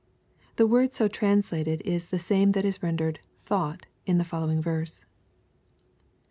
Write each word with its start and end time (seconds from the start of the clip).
']The 0.55 0.65
word 0.65 0.95
so 0.95 1.07
translated 1.07 1.79
is 1.81 2.07
the 2.07 2.17
same 2.17 2.53
that 2.53 2.65
ia 2.65 2.73
rendered" 2.81 3.19
thought" 3.45 3.85
in 4.07 4.17
the 4.17 4.25
following 4.25 4.59
verse. 4.59 5.05